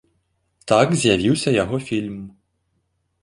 [0.69, 2.15] Так з'явіўся яго фільм.